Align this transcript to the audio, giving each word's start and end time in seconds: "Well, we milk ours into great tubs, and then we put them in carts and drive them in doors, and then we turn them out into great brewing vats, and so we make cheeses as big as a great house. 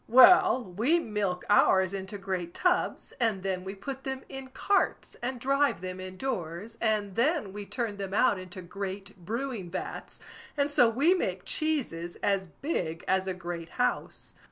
"Well, 0.07 0.63
we 0.63 0.97
milk 0.97 1.45
ours 1.47 1.93
into 1.93 2.17
great 2.17 2.55
tubs, 2.55 3.13
and 3.19 3.43
then 3.43 3.63
we 3.63 3.75
put 3.75 4.03
them 4.03 4.23
in 4.29 4.47
carts 4.47 5.15
and 5.21 5.39
drive 5.39 5.81
them 5.81 5.99
in 5.99 6.17
doors, 6.17 6.75
and 6.81 7.13
then 7.15 7.53
we 7.53 7.67
turn 7.67 7.97
them 7.97 8.11
out 8.11 8.39
into 8.39 8.63
great 8.63 9.15
brewing 9.23 9.69
vats, 9.69 10.19
and 10.57 10.71
so 10.71 10.89
we 10.89 11.13
make 11.13 11.45
cheeses 11.45 12.15
as 12.23 12.47
big 12.47 13.05
as 13.07 13.27
a 13.27 13.35
great 13.35 13.73
house. 13.77 14.33